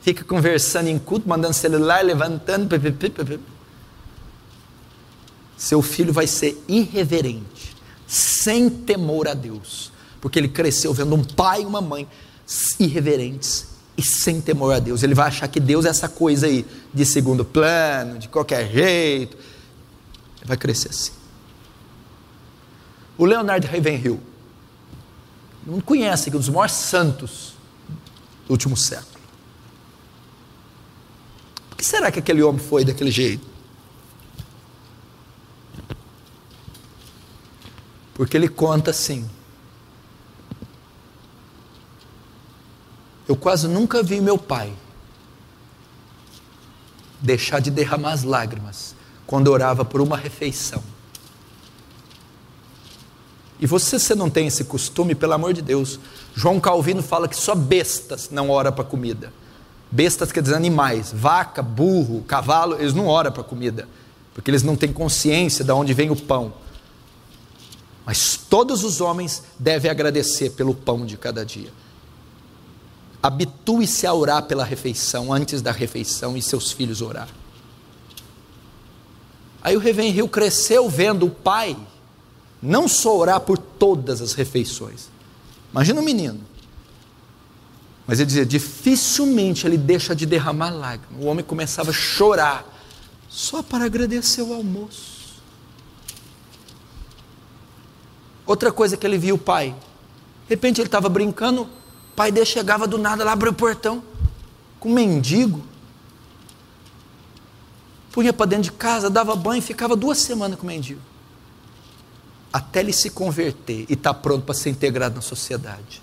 Fica 0.00 0.22
conversando 0.22 0.86
em 0.86 0.96
culto, 0.96 1.28
mandando 1.28 1.54
celular, 1.54 2.04
levantando. 2.04 2.68
Seu 5.56 5.82
filho 5.82 6.12
vai 6.12 6.28
ser 6.28 6.62
irreverente, 6.68 7.74
sem 8.06 8.70
temor 8.70 9.26
a 9.26 9.34
Deus, 9.34 9.90
porque 10.20 10.38
ele 10.38 10.46
cresceu 10.46 10.94
vendo 10.94 11.16
um 11.16 11.24
pai 11.24 11.62
e 11.62 11.66
uma 11.66 11.80
mãe 11.80 12.06
irreverentes 12.78 13.79
e 13.96 14.02
sem 14.02 14.40
temor 14.40 14.74
a 14.74 14.78
Deus. 14.78 15.02
Ele 15.02 15.14
vai 15.14 15.28
achar 15.28 15.48
que 15.48 15.60
Deus 15.60 15.84
é 15.84 15.88
essa 15.88 16.08
coisa 16.08 16.46
aí, 16.46 16.66
de 16.92 17.04
segundo 17.04 17.44
plano, 17.44 18.18
de 18.18 18.28
qualquer 18.28 18.70
jeito. 18.70 19.36
Ele 19.36 20.46
vai 20.46 20.56
crescer 20.56 20.88
assim. 20.88 21.12
O 23.18 23.24
Leonardo 23.24 23.66
Ravenhill, 23.66 24.20
não 25.66 25.80
conhece, 25.80 26.30
que 26.30 26.36
um 26.36 26.40
dos 26.40 26.48
maiores 26.48 26.74
santos 26.74 27.54
do 28.46 28.52
último 28.52 28.76
século. 28.76 29.20
Por 31.68 31.76
que 31.76 31.84
será 31.84 32.10
que 32.10 32.18
aquele 32.18 32.42
homem 32.42 32.60
foi 32.60 32.84
daquele 32.84 33.10
jeito? 33.10 33.46
Porque 38.14 38.36
ele 38.36 38.48
conta 38.48 38.90
assim. 38.90 39.28
Eu 43.30 43.36
quase 43.36 43.68
nunca 43.68 44.02
vi 44.02 44.20
meu 44.20 44.36
pai 44.36 44.72
deixar 47.20 47.60
de 47.60 47.70
derramar 47.70 48.10
as 48.10 48.24
lágrimas 48.24 48.96
quando 49.24 49.46
orava 49.46 49.84
por 49.84 50.00
uma 50.00 50.16
refeição. 50.16 50.82
E 53.60 53.68
você, 53.68 54.00
se 54.00 54.16
não 54.16 54.28
tem 54.28 54.48
esse 54.48 54.64
costume, 54.64 55.14
pelo 55.14 55.32
amor 55.32 55.52
de 55.52 55.62
Deus, 55.62 56.00
João 56.34 56.58
Calvino 56.58 57.04
fala 57.04 57.28
que 57.28 57.36
só 57.36 57.54
bestas 57.54 58.30
não 58.32 58.50
ora 58.50 58.72
para 58.72 58.82
comida. 58.82 59.32
Bestas 59.92 60.32
quer 60.32 60.42
dizer 60.42 60.56
animais, 60.56 61.12
vaca, 61.14 61.62
burro, 61.62 62.24
cavalo, 62.24 62.80
eles 62.80 62.94
não 62.94 63.06
oram 63.06 63.30
para 63.30 63.44
comida, 63.44 63.88
porque 64.34 64.50
eles 64.50 64.64
não 64.64 64.74
têm 64.74 64.92
consciência 64.92 65.64
de 65.64 65.70
onde 65.70 65.94
vem 65.94 66.10
o 66.10 66.16
pão. 66.16 66.52
Mas 68.04 68.36
todos 68.36 68.82
os 68.82 69.00
homens 69.00 69.44
devem 69.56 69.88
agradecer 69.88 70.50
pelo 70.50 70.74
pão 70.74 71.06
de 71.06 71.16
cada 71.16 71.46
dia. 71.46 71.70
Habitue-se 73.22 74.06
a 74.06 74.14
orar 74.14 74.44
pela 74.44 74.64
refeição, 74.64 75.32
antes 75.32 75.60
da 75.60 75.72
refeição, 75.72 76.36
e 76.36 76.42
seus 76.42 76.72
filhos 76.72 77.02
orar. 77.02 77.28
Aí 79.62 79.76
o 79.76 79.80
Reven 79.80 80.10
Rio 80.10 80.28
cresceu 80.28 80.88
vendo 80.88 81.26
o 81.26 81.30
pai 81.30 81.76
não 82.62 82.88
só 82.88 83.16
orar 83.16 83.40
por 83.40 83.58
todas 83.58 84.20
as 84.20 84.32
refeições. 84.32 85.08
Imagina 85.72 86.00
um 86.00 86.04
menino. 86.04 86.40
Mas 88.06 88.18
ele 88.18 88.26
dizia: 88.26 88.46
dificilmente 88.46 89.66
ele 89.66 89.78
deixa 89.78 90.14
de 90.14 90.26
derramar 90.26 90.70
lágrimas. 90.70 91.22
O 91.22 91.26
homem 91.26 91.44
começava 91.44 91.90
a 91.90 91.94
chorar 91.94 92.66
só 93.28 93.62
para 93.62 93.84
agradecer 93.84 94.42
o 94.42 94.52
almoço. 94.52 95.20
Outra 98.44 98.72
coisa 98.72 98.96
que 98.96 99.06
ele 99.06 99.16
viu 99.16 99.36
o 99.36 99.38
pai. 99.38 99.74
De 100.48 100.54
repente 100.56 100.80
ele 100.80 100.88
estava 100.88 101.08
brincando, 101.08 101.68
o 102.10 102.16
pai 102.16 102.32
dele 102.32 102.46
chegava 102.46 102.86
do 102.86 102.98
nada 102.98 103.24
lá, 103.24 103.32
abriu 103.32 103.52
o 103.52 103.54
portão, 103.54 104.02
com 104.78 104.90
um 104.90 104.94
mendigo. 104.94 105.62
Punha 108.10 108.32
para 108.32 108.46
dentro 108.46 108.64
de 108.64 108.72
casa, 108.72 109.08
dava 109.08 109.36
banho 109.36 109.60
e 109.60 109.62
ficava 109.62 109.94
duas 109.94 110.18
semanas 110.18 110.58
com 110.58 110.64
o 110.64 110.66
mendigo. 110.66 111.00
Até 112.52 112.80
ele 112.80 112.92
se 112.92 113.10
converter 113.10 113.86
e 113.88 113.92
estar 113.92 114.12
tá 114.12 114.20
pronto 114.20 114.44
para 114.44 114.54
ser 114.54 114.70
integrado 114.70 115.14
na 115.14 115.20
sociedade. 115.20 116.02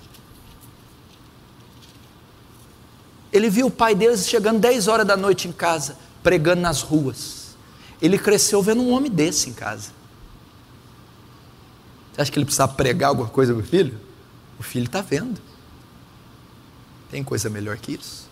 Ele 3.32 3.50
viu 3.50 3.68
o 3.68 3.72
pai 3.72 3.94
deles 3.94 4.28
chegando 4.28 4.60
10 4.60 4.88
horas 4.88 5.06
da 5.06 5.18
noite 5.18 5.48
em 5.48 5.52
casa, 5.52 5.98
pregando 6.24 6.62
nas 6.62 6.82
ruas. 6.82 7.56
Ele 8.02 8.18
cresceu 8.18 8.62
vendo 8.62 8.82
um 8.82 8.92
homem 8.92 9.12
desse 9.12 9.50
em 9.50 9.54
casa. 9.54 9.92
Você 12.14 12.22
acha 12.22 12.32
que 12.32 12.40
ele 12.40 12.46
precisava 12.46 12.74
pregar 12.74 13.10
alguma 13.10 13.28
coisa 13.28 13.54
para 13.54 13.62
o 13.62 13.66
filho? 13.66 14.00
O 14.58 14.64
filho 14.64 14.86
está 14.86 15.02
vendo. 15.02 15.40
Tem 17.10 17.24
coisa 17.24 17.50
melhor 17.50 17.78
que 17.78 17.94
isso? 17.94 18.28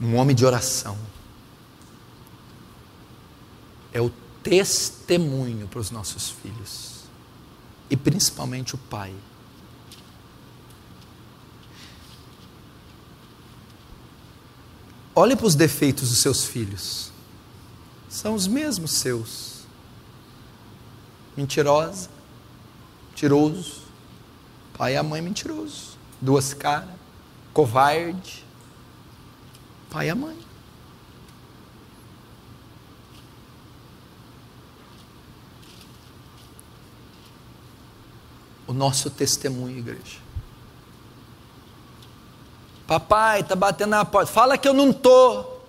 Um 0.00 0.16
homem 0.16 0.34
de 0.34 0.44
oração. 0.44 0.98
É 3.92 4.00
o 4.00 4.10
testemunho 4.42 5.68
para 5.68 5.80
os 5.80 5.90
nossos 5.90 6.30
filhos. 6.30 7.04
E 7.88 7.96
principalmente 7.96 8.74
o 8.74 8.78
pai. 8.78 9.14
Olhe 15.14 15.36
para 15.36 15.46
os 15.46 15.54
defeitos 15.54 16.10
dos 16.10 16.18
seus 16.18 16.44
filhos 16.44 17.14
são 18.14 18.34
os 18.34 18.46
mesmos 18.46 18.92
seus. 18.92 19.64
Mentirosa, 21.36 22.08
mentiroso, 23.14 23.82
pai 24.76 24.94
e 24.94 24.96
a 24.96 25.02
mãe 25.02 25.22
mentiroso, 25.22 25.96
duas 26.20 26.52
caras, 26.52 26.90
covarde, 27.52 28.44
pai 29.88 30.08
e 30.08 30.10
a 30.10 30.14
mãe. 30.16 30.36
O 38.66 38.72
nosso 38.72 39.08
testemunho, 39.10 39.78
igreja. 39.78 40.18
Papai, 42.86 43.40
está 43.40 43.54
batendo 43.54 43.90
na 43.90 44.04
porta. 44.04 44.32
Fala 44.32 44.58
que 44.58 44.66
eu 44.66 44.74
não 44.74 44.90
estou. 44.90 45.64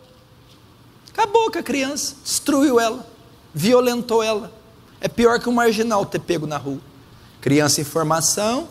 Acabou 1.09 1.51
com 1.51 1.59
a 1.59 1.63
criança, 1.63 2.15
destruiu 2.23 2.79
ela, 2.79 3.05
violentou 3.53 4.23
ela. 4.23 4.51
É 4.99 5.07
pior 5.07 5.39
que 5.39 5.47
um 5.47 5.53
marginal 5.53 6.05
ter 6.05 6.19
pego 6.19 6.47
na 6.47 6.57
rua. 6.57 6.81
Criança 7.45 7.79
em 7.79 7.83
formação, 7.83 8.67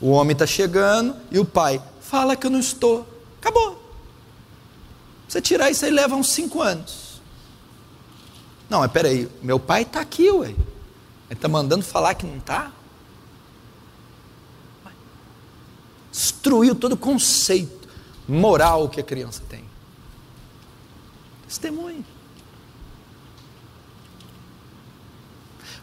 o 0.00 0.10
homem 0.10 0.32
está 0.32 0.44
chegando 0.44 1.14
e 1.30 1.38
o 1.38 1.44
pai 1.44 1.80
fala 2.00 2.34
que 2.34 2.44
eu 2.44 2.50
não 2.50 2.58
estou. 2.58 3.06
Acabou. 3.38 3.80
Você 5.28 5.40
tirar 5.40 5.70
isso 5.70 5.84
aí 5.84 5.92
leva 5.92 6.16
uns 6.16 6.32
cinco 6.32 6.60
anos. 6.60 7.20
Não, 8.68 8.80
mas 8.80 8.90
peraí, 8.90 9.30
meu 9.40 9.60
pai 9.60 9.82
está 9.82 10.00
aqui, 10.00 10.28
ué. 10.28 10.48
Ele 10.48 10.58
está 11.30 11.46
mandando 11.46 11.84
falar 11.84 12.14
que 12.14 12.26
não 12.26 12.38
está? 12.38 12.72
Destruiu 16.10 16.74
todo 16.74 16.94
o 16.94 16.96
conceito 16.96 17.88
moral 18.26 18.88
que 18.88 18.98
a 18.98 19.04
criança 19.04 19.40
tem. 19.48 19.64
Testemunhe. 21.46 22.04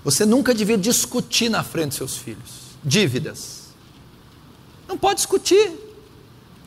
Você 0.03 0.25
nunca 0.25 0.53
devia 0.53 0.77
discutir 0.77 1.49
na 1.49 1.63
frente 1.63 1.89
dos 1.89 1.97
seus 1.97 2.17
filhos. 2.17 2.73
Dívidas. 2.83 3.63
Não 4.87 4.97
pode 4.97 5.15
discutir. 5.15 5.71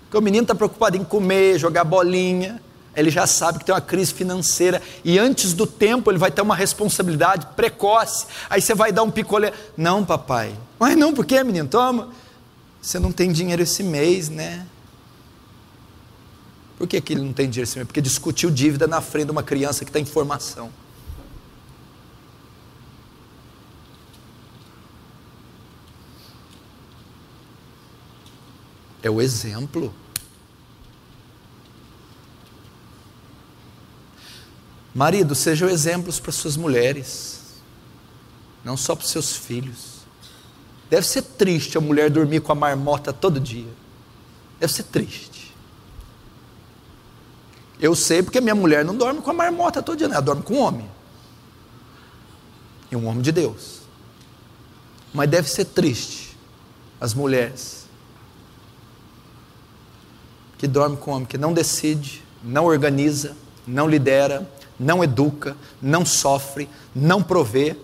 Porque 0.05 0.17
o 0.17 0.23
menino 0.23 0.45
está 0.45 0.55
preocupado 0.55 0.97
em 0.97 1.05
comer, 1.05 1.59
jogar 1.59 1.85
bolinha. 1.85 2.63
Ele 2.95 3.11
já 3.11 3.27
sabe 3.27 3.59
que 3.59 3.65
tem 3.65 3.75
uma 3.75 3.81
crise 3.81 4.15
financeira. 4.15 4.81
E 5.05 5.19
antes 5.19 5.53
do 5.53 5.67
tempo 5.67 6.11
ele 6.11 6.19
vai 6.19 6.31
ter 6.31 6.41
uma 6.41 6.57
responsabilidade 6.57 7.47
precoce. 7.55 8.27
Aí 8.49 8.63
você 8.63 8.75
vai 8.75 8.91
dar 8.91 9.03
um 9.03 9.11
picolé. 9.11 9.53
Não, 9.77 10.03
papai. 10.03 10.57
Mas 10.79 10.97
não, 10.97 11.13
por 11.13 11.27
quê, 11.27 11.45
menino? 11.45 11.69
Toma. 11.69 12.09
Você 12.81 12.99
não 12.99 13.13
tem 13.13 13.33
dinheiro 13.33 13.63
esse 13.63 13.83
mês, 13.83 14.31
né? 14.31 14.67
Por 16.79 16.87
que, 16.87 17.01
que 17.01 17.13
ele 17.13 17.23
não 17.23 17.33
tem 17.33 17.51
dinheiro? 17.51 17.87
Porque 17.87 18.01
discutiu 18.01 18.51
dívida 18.51 18.87
na 18.87 19.01
frente 19.01 19.27
de 19.27 19.33
uma 19.33 19.43
criança 19.43 19.85
que 19.85 19.91
está 19.91 20.01
em 20.01 20.05
formação. 20.05 20.71
É 29.07 29.11
o 29.11 29.23
exemplo. 29.23 29.95
Marido, 34.93 35.33
sejam 35.33 35.69
exemplos 35.69 36.19
para 36.19 36.33
suas 36.33 36.57
mulheres, 36.57 37.61
não 38.65 38.77
só 38.77 38.97
para 38.97 39.05
os 39.05 39.11
seus 39.13 39.37
filhos. 39.37 40.01
Deve 40.91 41.07
ser 41.07 41.23
triste 41.23 41.79
a 41.79 41.81
mulher 41.81 42.11
dormir 42.11 42.41
com 42.41 42.51
a 42.51 42.57
marmota 42.57 43.13
todo 43.13 43.39
dia. 43.39 43.69
Deve 44.59 44.73
ser 44.73 44.83
triste. 44.83 45.55
Eu 47.79 47.95
sei 47.95 48.25
porque 48.25 48.41
minha 48.41 48.57
mulher 48.57 48.85
não 48.85 48.97
dorme 48.97 49.23
com 49.23 49.31
a 49.31 49.35
marmota 49.35 49.81
todo 49.81 49.97
dia, 49.99 50.09
ela 50.09 50.19
dorme 50.19 50.43
com 50.43 50.55
um 50.55 50.59
homem. 50.59 50.91
E 52.91 52.97
um 52.97 53.07
homem 53.07 53.23
de 53.23 53.31
Deus. 53.31 53.83
Mas 55.15 55.31
deve 55.31 55.49
ser 55.49 55.67
triste 55.67 56.37
as 57.01 57.15
mulheres 57.15 57.86
que 60.59 60.67
dormem 60.67 60.99
com 60.99 61.11
um 61.11 61.15
homem 61.15 61.27
que 61.27 61.39
não 61.39 61.53
decide, 61.53 62.23
não 62.43 62.65
organiza, 62.65 63.37
não 63.67 63.89
lidera, 63.89 64.49
não 64.79 65.03
educa, 65.03 65.57
não 65.81 66.05
sofre, 66.05 66.69
não 66.95 67.23
provê, 67.23 67.77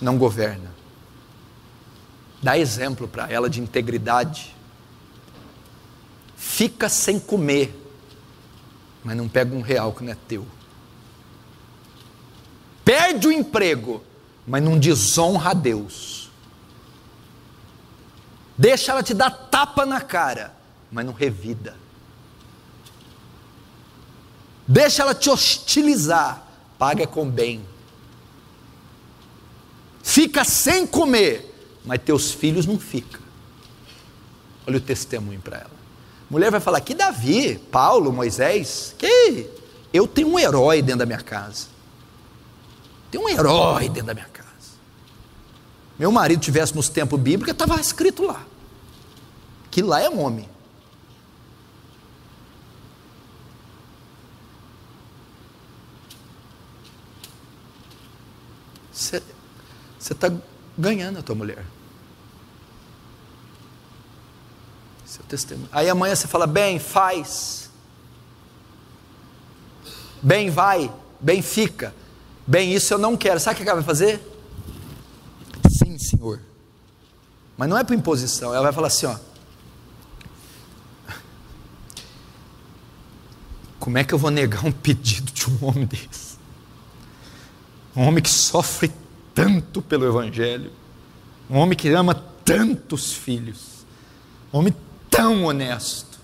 não 0.00 0.16
governa. 0.18 0.74
Dá 2.42 2.58
exemplo 2.58 3.08
para 3.08 3.30
ela 3.30 3.48
de 3.48 3.60
integridade. 3.60 4.54
Fica 6.36 6.88
sem 6.88 7.18
comer, 7.18 7.74
mas 9.02 9.16
não 9.16 9.28
pega 9.28 9.54
um 9.54 9.62
real 9.62 9.92
que 9.92 10.04
não 10.04 10.12
é 10.12 10.16
teu. 10.28 10.46
Perde 12.84 13.26
o 13.26 13.32
emprego, 13.32 14.02
mas 14.46 14.62
não 14.62 14.78
desonra 14.78 15.50
a 15.50 15.54
Deus. 15.54 16.15
Deixa 18.58 18.92
ela 18.92 19.02
te 19.02 19.12
dar 19.12 19.30
tapa 19.30 19.84
na 19.84 20.00
cara, 20.00 20.54
mas 20.90 21.04
não 21.04 21.12
revida. 21.12 21.76
Deixa 24.66 25.02
ela 25.02 25.14
te 25.14 25.30
hostilizar, 25.30 26.46
paga 26.78 27.06
com 27.06 27.28
bem. 27.28 27.64
Fica 30.02 30.44
sem 30.44 30.86
comer, 30.86 31.54
mas 31.84 32.00
teus 32.02 32.30
filhos 32.30 32.66
não 32.66 32.78
ficam. 32.78 33.20
Olha 34.66 34.78
o 34.78 34.80
testemunho 34.80 35.40
para 35.40 35.58
ela. 35.58 35.76
Mulher 36.28 36.50
vai 36.50 36.60
falar: 36.60 36.80
que 36.80 36.94
Davi, 36.94 37.58
Paulo, 37.70 38.12
Moisés, 38.12 38.94
que 38.98 39.48
eu 39.92 40.06
tenho 40.06 40.28
um 40.28 40.38
herói 40.38 40.82
dentro 40.82 41.00
da 41.00 41.06
minha 41.06 41.20
casa. 41.20 41.66
Tem 43.10 43.20
um 43.20 43.28
herói 43.28 43.88
dentro 43.88 44.06
da 44.06 44.14
minha 44.14 44.26
casa. 44.26 44.45
Meu 45.98 46.12
marido 46.12 46.40
tivesse 46.40 46.74
nos 46.74 46.88
tempos 46.88 47.18
bíblicos, 47.18 47.52
estava 47.52 47.80
escrito 47.80 48.24
lá. 48.24 48.44
Que 49.70 49.82
lá 49.82 50.00
é 50.00 50.08
homem. 50.08 50.48
Você 58.92 59.22
está 60.12 60.32
ganhando 60.76 61.18
a 61.18 61.22
tua 61.22 61.34
mulher. 61.34 61.64
Seu 65.04 65.24
testemunho. 65.24 65.68
Aí 65.72 65.88
amanhã 65.88 66.14
você 66.14 66.26
fala, 66.26 66.46
bem, 66.46 66.78
faz. 66.78 67.70
Bem, 70.22 70.50
vai. 70.50 70.92
Bem, 71.20 71.42
fica. 71.42 71.94
Bem, 72.46 72.72
isso 72.72 72.92
eu 72.92 72.98
não 72.98 73.16
quero. 73.16 73.40
Sabe 73.40 73.60
o 73.60 73.62
que 73.62 73.68
ela 73.68 73.80
vai 73.80 73.84
fazer? 73.84 74.35
Senhor. 76.16 76.40
Mas 77.56 77.68
não 77.68 77.78
é 77.78 77.84
por 77.84 77.94
imposição. 77.94 78.54
Ela 78.54 78.64
vai 78.64 78.72
falar 78.72 78.88
assim, 78.88 79.06
ó. 79.06 79.16
Como 83.78 83.98
é 83.98 84.04
que 84.04 84.12
eu 84.12 84.18
vou 84.18 84.30
negar 84.30 84.64
um 84.64 84.72
pedido 84.72 85.30
de 85.32 85.48
um 85.50 85.68
homem 85.68 85.86
desse? 85.86 86.26
um 87.96 88.02
homem 88.02 88.22
que 88.22 88.28
sofre 88.28 88.92
tanto 89.34 89.80
pelo 89.80 90.04
Evangelho, 90.04 90.70
um 91.48 91.56
homem 91.56 91.76
que 91.76 91.88
ama 91.88 92.14
tantos 92.14 93.12
filhos, 93.12 93.86
um 94.52 94.58
homem 94.58 94.76
tão 95.10 95.44
honesto. 95.44 96.18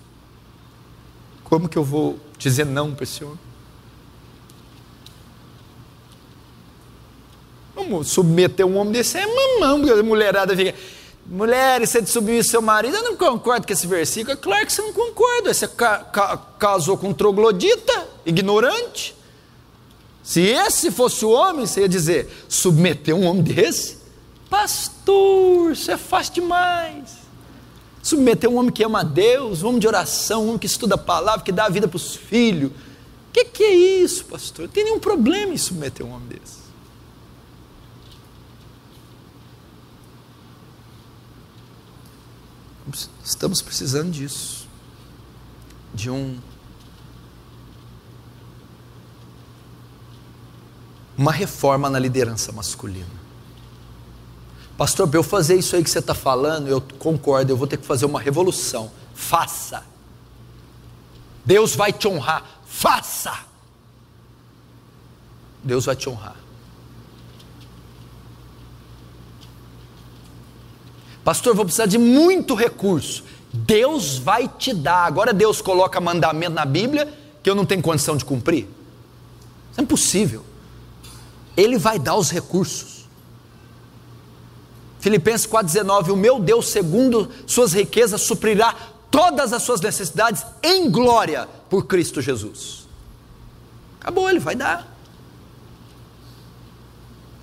Como 1.43 1.67
que 1.67 1.77
eu 1.77 1.83
vou 1.83 2.19
dizer 2.37 2.65
não 2.65 2.93
para 2.93 3.03
esse 3.03 3.23
homem? 3.23 3.39
Submeter 8.03 8.65
um 8.65 8.77
homem 8.77 8.93
desse 8.93 9.17
é 9.17 9.25
mamão, 9.25 9.79
porque 9.79 9.99
a 9.99 10.03
mulherada 10.03 10.55
fica. 10.55 10.75
Mulheres, 11.25 11.89
você 11.89 12.05
submite 12.05 12.49
seu 12.49 12.61
marido, 12.61 12.97
eu 12.97 13.03
não 13.03 13.15
concordo 13.15 13.65
com 13.65 13.71
esse 13.71 13.87
versículo. 13.87 14.33
É 14.33 14.35
claro 14.35 14.65
que 14.65 14.73
você 14.73 14.81
não 14.81 14.91
concorda. 14.91 15.53
Você 15.53 15.67
ca 15.67 15.99
ca 15.99 16.37
casou 16.59 16.97
com 16.97 17.09
um 17.09 17.13
troglodita, 17.13 18.07
ignorante. 18.25 19.15
Se 20.21 20.41
esse 20.41 20.91
fosse 20.91 21.23
o 21.23 21.29
homem, 21.29 21.65
você 21.65 21.81
ia 21.81 21.89
dizer: 21.89 22.29
submeter 22.49 23.15
um 23.15 23.25
homem 23.25 23.41
desse? 23.41 23.97
Pastor, 24.49 25.71
isso 25.71 25.89
é 25.91 25.97
fácil 25.97 26.33
demais. 26.35 27.23
Submeter 28.01 28.49
um 28.49 28.57
homem 28.57 28.71
que 28.71 28.83
ama 28.83 28.99
a 28.99 29.03
Deus, 29.03 29.63
um 29.63 29.69
homem 29.69 29.79
de 29.79 29.87
oração, 29.87 30.43
um 30.43 30.47
homem 30.49 30.59
que 30.59 30.67
estuda 30.67 30.95
a 30.95 30.97
palavra, 30.97 31.41
que 31.41 31.53
dá 31.53 31.65
a 31.65 31.69
vida 31.69 31.87
para 31.87 31.95
os 31.95 32.15
filhos. 32.15 32.69
O 32.69 33.31
que, 33.31 33.45
que 33.45 33.63
é 33.63 33.73
isso, 33.73 34.25
pastor? 34.25 34.65
Não 34.65 34.71
tem 34.71 34.83
nenhum 34.83 34.99
problema 34.99 35.53
em 35.53 35.57
submeter 35.57 36.05
um 36.05 36.13
homem 36.13 36.27
desse. 36.27 36.62
Estamos 43.23 43.61
precisando 43.61 44.11
disso. 44.11 44.67
De 45.93 46.09
um 46.09 46.39
uma 51.17 51.31
reforma 51.31 51.89
na 51.89 51.99
liderança 51.99 52.51
masculina. 52.51 53.23
Pastor, 54.75 55.07
para 55.07 55.19
eu 55.19 55.23
fazer 55.23 55.55
isso 55.55 55.75
aí 55.75 55.83
que 55.83 55.89
você 55.89 55.99
está 55.99 56.15
falando, 56.15 56.67
eu 56.67 56.81
concordo, 56.81 57.51
eu 57.51 57.57
vou 57.57 57.67
ter 57.67 57.77
que 57.77 57.85
fazer 57.85 58.05
uma 58.05 58.19
revolução. 58.19 58.91
Faça. 59.13 59.85
Deus 61.45 61.75
vai 61.75 61.93
te 61.93 62.07
honrar. 62.07 62.43
Faça. 62.65 63.37
Deus 65.63 65.85
vai 65.85 65.95
te 65.95 66.09
honrar. 66.09 66.35
Pastor, 71.23 71.55
vou 71.55 71.65
precisar 71.65 71.85
de 71.85 71.97
muito 71.97 72.53
recurso. 72.53 73.23
Deus 73.53 74.17
vai 74.17 74.47
te 74.47 74.73
dar. 74.73 75.05
Agora 75.05 75.33
Deus 75.33 75.61
coloca 75.61 76.01
mandamento 76.01 76.53
na 76.53 76.65
Bíblia 76.65 77.13
que 77.41 77.49
eu 77.49 77.55
não 77.55 77.65
tenho 77.65 77.81
condição 77.81 78.17
de 78.17 78.25
cumprir. 78.25 78.67
Isso 79.71 79.79
é 79.79 79.83
impossível. 79.83 80.43
Ele 81.55 81.77
vai 81.77 81.99
dar 81.99 82.15
os 82.15 82.31
recursos. 82.31 83.07
Filipenses 84.99 85.45
4,19: 85.45 86.11
O 86.11 86.15
meu 86.15 86.39
Deus, 86.39 86.69
segundo 86.69 87.29
suas 87.45 87.73
riquezas, 87.73 88.21
suprirá 88.21 88.75
todas 89.11 89.53
as 89.53 89.61
suas 89.61 89.79
necessidades 89.79 90.45
em 90.63 90.89
glória 90.89 91.47
por 91.69 91.85
Cristo 91.85 92.21
Jesus. 92.21 92.87
Acabou, 93.99 94.29
ele 94.29 94.39
vai 94.39 94.55
dar. 94.55 94.92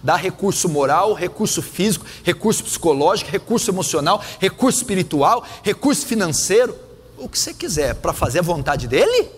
Dá 0.03 0.17
recurso 0.17 0.69
moral, 0.69 1.13
recurso 1.13 1.61
físico, 1.61 2.07
recurso 2.23 2.65
psicológico, 2.65 3.31
recurso 3.31 3.71
emocional, 3.71 4.23
recurso 4.39 4.79
espiritual, 4.79 5.45
recurso 5.63 6.07
financeiro, 6.07 6.75
o 7.19 7.29
que 7.29 7.39
você 7.39 7.53
quiser 7.53 7.95
para 7.97 8.13
fazer 8.13 8.39
a 8.39 8.43
vontade 8.43 8.89
dele. 8.89 9.29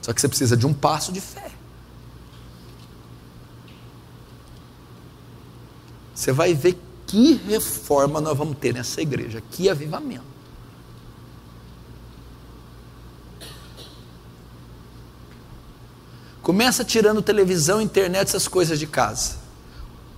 Só 0.00 0.12
que 0.12 0.20
você 0.20 0.28
precisa 0.28 0.56
de 0.56 0.66
um 0.66 0.72
passo 0.72 1.12
de 1.12 1.20
fé. 1.20 1.50
Você 6.14 6.32
vai 6.32 6.54
ver 6.54 6.78
que 7.06 7.34
reforma 7.48 8.20
nós 8.20 8.36
vamos 8.38 8.56
ter 8.58 8.72
nessa 8.72 9.00
igreja, 9.00 9.42
que 9.50 9.68
avivamento. 9.68 10.29
Começa 16.50 16.84
tirando 16.84 17.22
televisão, 17.22 17.80
internet, 17.80 18.26
essas 18.26 18.48
coisas 18.48 18.76
de 18.76 18.84
casa. 18.84 19.36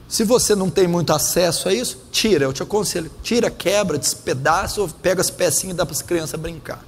Se 0.09 0.25
você 0.25 0.55
não 0.55 0.71
tem 0.71 0.89
muito 0.89 1.13
acesso 1.13 1.69
a 1.69 1.75
isso, 1.75 2.05
tira, 2.11 2.47
eu 2.47 2.55
te 2.55 2.63
aconselho. 2.63 3.11
Tira, 3.23 3.51
quebra, 3.51 3.99
despedaça, 3.99 4.81
ou 4.81 4.89
pega 4.89 5.21
as 5.21 5.29
pecinhas 5.29 5.75
e 5.75 5.77
dá 5.77 5.85
para 5.85 5.95
as 5.95 6.01
crianças 6.01 6.41
brincar. 6.41 6.83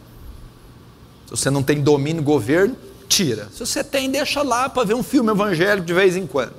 Se 1.26 1.32
você 1.32 1.50
não 1.50 1.62
tem 1.62 1.82
domínio, 1.82 2.22
governo, 2.22 2.74
tira. 3.06 3.50
Se 3.52 3.58
você 3.60 3.84
tem, 3.84 4.10
deixa 4.10 4.40
lá 4.40 4.66
para 4.66 4.82
ver 4.82 4.94
um 4.94 5.02
filme 5.02 5.30
evangélico 5.30 5.86
de 5.86 5.92
vez 5.92 6.16
em 6.16 6.26
quando. 6.26 6.54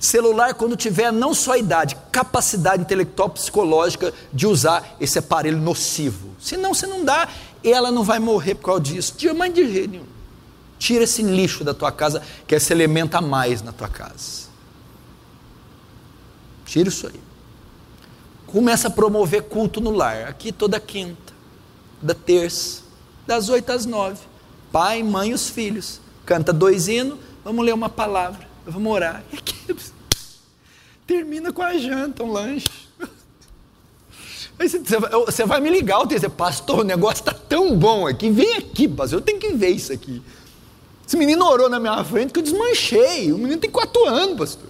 Celular, 0.00 0.54
quando 0.54 0.74
tiver 0.74 1.12
não 1.12 1.34
só 1.34 1.52
a 1.52 1.58
idade, 1.58 1.98
capacidade 2.10 2.80
intelectual, 2.80 3.28
psicológica 3.28 4.14
de 4.32 4.46
usar 4.46 4.96
esse 4.98 5.18
aparelho 5.18 5.58
nocivo. 5.58 6.30
Senão 6.40 6.72
você 6.72 6.86
não 6.86 7.04
dá, 7.04 7.28
ela 7.62 7.92
não 7.92 8.04
vai 8.04 8.18
morrer 8.18 8.54
por 8.54 8.64
causa 8.64 8.80
disso. 8.80 9.14
Mais 9.36 9.52
de 9.52 9.70
jeito 9.70 9.90
nenhum. 9.90 10.17
Tira 10.78 11.04
esse 11.04 11.22
lixo 11.22 11.64
da 11.64 11.74
tua 11.74 11.90
casa, 11.90 12.22
que 12.46 12.54
é 12.54 12.58
esse 12.58 12.72
elemento 12.72 13.16
a 13.16 13.20
mais 13.20 13.62
na 13.62 13.72
tua 13.72 13.88
casa. 13.88 14.48
Tira 16.64 16.88
isso 16.88 17.06
aí. 17.06 17.20
Começa 18.46 18.88
a 18.88 18.90
promover 18.90 19.42
culto 19.44 19.80
no 19.80 19.90
lar. 19.90 20.28
Aqui 20.28 20.52
toda 20.52 20.78
quinta, 20.78 21.32
da 22.00 22.14
terça, 22.14 22.82
das 23.26 23.48
oito 23.48 23.70
às 23.70 23.84
nove. 23.84 24.20
Pai, 24.70 25.02
mãe 25.02 25.30
e 25.30 25.34
os 25.34 25.48
filhos. 25.48 26.00
Canta 26.24 26.52
dois 26.52 26.88
hinos, 26.88 27.18
vamos 27.42 27.64
ler 27.64 27.72
uma 27.72 27.88
palavra, 27.88 28.46
vamos 28.66 28.92
orar. 28.92 29.24
E 29.32 29.36
aqui, 29.38 29.54
termina 31.06 31.52
com 31.52 31.62
a 31.62 31.76
janta, 31.78 32.22
um 32.22 32.30
lanche. 32.30 32.68
Você, 35.26 35.46
vai 35.46 35.60
me 35.60 35.70
ligar, 35.70 36.00
tenho 36.06 36.20
dizer, 36.20 36.30
pastor, 36.30 36.80
o 36.80 36.84
negócio 36.84 37.20
está 37.20 37.32
tão 37.32 37.76
bom 37.76 38.06
aqui, 38.06 38.28
vem 38.28 38.56
aqui, 38.56 38.86
pastor, 38.86 39.20
eu 39.20 39.24
tenho 39.24 39.38
que 39.38 39.52
ver 39.52 39.70
isso 39.70 39.92
aqui. 39.92 40.22
Esse 41.08 41.16
menino 41.16 41.42
orou 41.46 41.70
na 41.70 41.80
minha 41.80 42.04
frente 42.04 42.34
que 42.34 42.38
eu 42.38 42.42
desmanchei. 42.42 43.32
O 43.32 43.38
menino 43.38 43.58
tem 43.58 43.70
quatro 43.70 44.04
anos, 44.04 44.36
pastor. 44.36 44.68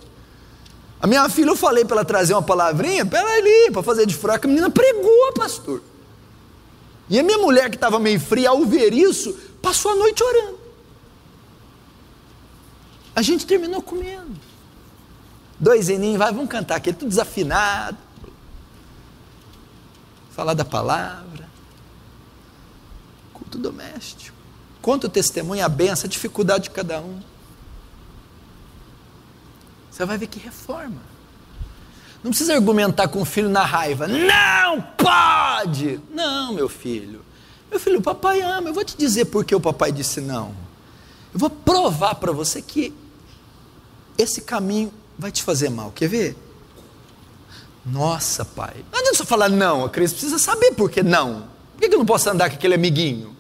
A 1.01 1.07
minha 1.09 1.29
filha, 1.29 1.51
eu 1.51 1.57
falei 1.57 1.85
para 1.85 1.97
ela 1.97 2.05
trazer 2.05 2.33
uma 2.33 2.43
palavrinha, 2.43 3.05
para 3.05 3.29
ali, 3.29 3.73
para 3.73 3.83
fazer 3.83 4.07
de 4.07 4.15
fraca. 4.15 4.47
A 4.47 4.49
menina 4.49 4.71
pregou, 4.71 5.33
pastor. 5.33 5.83
E 7.11 7.19
a 7.19 7.25
minha 7.25 7.39
mulher, 7.39 7.69
que 7.69 7.75
estava 7.75 7.99
meio 7.99 8.21
fria, 8.21 8.51
ao 8.51 8.65
ver 8.65 8.93
isso, 8.93 9.37
passou 9.61 9.91
a 9.91 9.95
noite 9.97 10.23
orando. 10.23 10.61
A 13.17 13.23
gente 13.23 13.45
terminou 13.45 13.83
comendo. 13.83 14.39
Dois 15.59 15.89
eninhos, 15.89 16.19
vai, 16.19 16.33
vamos 16.33 16.49
cantar 16.49 16.77
aqui, 16.77 16.93
tudo 16.93 17.09
desafinado. 17.09 17.99
Falar 20.31 20.55
da 20.55 20.65
palavra. 20.65 21.49
Culto 23.35 23.59
doméstico. 23.59 24.38
Conta 24.89 25.07
o 25.07 25.11
testemunho, 25.11 25.63
a 25.63 25.69
benção, 25.69 26.07
a 26.07 26.09
dificuldade 26.09 26.65
de 26.65 26.71
cada 26.71 26.99
um. 26.99 27.21
Você 29.91 30.03
vai 30.07 30.17
ver 30.17 30.29
que 30.29 30.39
reforma. 30.39 31.03
Não 32.25 32.31
precisa 32.31 32.55
argumentar 32.55 33.07
com 33.09 33.21
o 33.21 33.25
filho 33.27 33.51
na 33.51 33.67
raiva. 33.67 34.09
Não 34.09 34.81
pode! 34.97 36.01
Não, 36.11 36.55
meu 36.55 36.71
filho. 36.71 37.23
Meu 37.71 37.79
filho, 37.79 37.99
o 37.99 38.03
papai 38.03 38.41
ama. 38.41 38.71
Eu 38.71 38.73
vou 38.73 38.83
te 38.83 38.97
dizer 38.97 39.27
por 39.27 39.45
que 39.45 39.55
o 39.55 39.61
papai 39.61 39.93
disse 39.93 40.23
não. 40.23 40.55
Eu 41.35 41.39
vou 41.39 41.51
provar 41.51 42.15
para 42.15 42.33
você 42.33 42.63
que 42.63 42.95
esse 44.17 44.41
caminho 44.41 44.91
vai 45.19 45.31
te 45.31 45.43
fazer 45.43 45.69
mal. 45.69 45.93
Quer 45.95 46.09
ver? 46.09 46.37
Nossa, 47.85 48.43
pai. 48.43 48.77
Não 48.91 49.01
adianta 49.01 49.19
só 49.19 49.27
falar 49.27 49.51
não. 49.51 49.85
A 49.85 49.91
criança 49.91 50.15
precisa 50.15 50.39
saber 50.39 50.73
por 50.73 50.91
que 50.91 51.03
não. 51.03 51.47
Por 51.77 51.87
que 51.87 51.95
eu 51.95 51.99
não 51.99 52.07
posso 52.07 52.31
andar 52.31 52.49
com 52.49 52.57
aquele 52.57 52.75
amiguinho? 52.75 53.37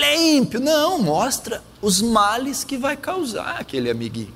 Ele 0.00 0.06
é 0.06 0.36
ímpio. 0.36 0.60
Não, 0.60 0.98
mostra 1.02 1.62
os 1.82 2.00
males 2.00 2.64
que 2.64 2.78
vai 2.78 2.96
causar 2.96 3.60
aquele 3.60 3.90
amiguinho. 3.90 4.32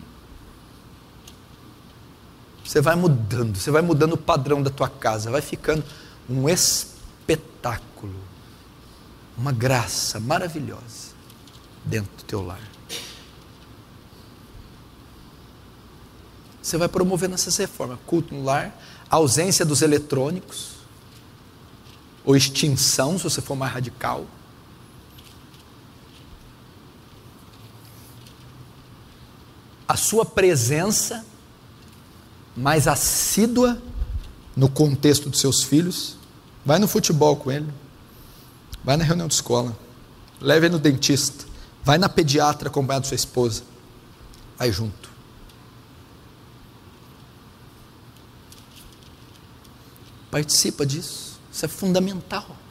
Você 2.62 2.80
vai 2.80 2.94
mudando, 2.94 3.56
você 3.56 3.70
vai 3.70 3.82
mudando 3.82 4.14
o 4.14 4.18
padrão 4.18 4.62
da 4.62 4.70
tua 4.70 4.88
casa, 4.88 5.30
vai 5.30 5.40
ficando 5.40 5.84
um 6.28 6.48
espetáculo, 6.48 8.14
uma 9.36 9.52
graça 9.52 10.18
maravilhosa 10.18 11.12
dentro 11.84 12.10
do 12.16 12.24
teu 12.24 12.42
lar. 12.42 12.60
Você 16.62 16.78
vai 16.78 16.88
promovendo 16.88 17.34
essas 17.34 17.56
reformas, 17.58 17.98
culto 18.06 18.34
no 18.34 18.42
lar, 18.42 18.74
ausência 19.10 19.64
dos 19.64 19.82
eletrônicos, 19.82 20.72
ou 22.24 22.34
extinção, 22.34 23.18
se 23.18 23.24
você 23.24 23.42
for 23.42 23.54
mais 23.54 23.72
radical. 23.72 24.26
A 29.86 29.96
sua 29.96 30.24
presença 30.24 31.24
mais 32.56 32.86
assídua 32.86 33.80
no 34.56 34.68
contexto 34.68 35.28
dos 35.28 35.40
seus 35.40 35.62
filhos. 35.62 36.16
Vai 36.64 36.78
no 36.78 36.88
futebol 36.88 37.36
com 37.36 37.52
ele, 37.52 37.68
vai 38.82 38.96
na 38.96 39.04
reunião 39.04 39.28
de 39.28 39.34
escola, 39.34 39.76
leve 40.40 40.66
ele 40.66 40.72
no 40.74 40.78
dentista, 40.78 41.44
vai 41.84 41.98
na 41.98 42.08
pediatra 42.08 42.68
acompanhado 42.68 43.06
sua 43.06 43.14
esposa, 43.14 43.62
vai 44.56 44.72
junto. 44.72 45.10
Participa 50.30 50.86
disso, 50.86 51.38
isso 51.52 51.64
é 51.64 51.68
fundamental. 51.68 52.63